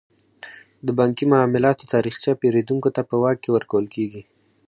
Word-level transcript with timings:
د 0.85 0.87
بانکي 0.99 1.25
معاملاتو 1.33 1.89
تاریخچه 1.93 2.39
پیرودونکو 2.41 2.89
ته 2.95 3.01
په 3.09 3.15
واک 3.21 3.37
کې 3.43 3.49
ورکول 3.55 3.85
کیږي. 3.95 4.21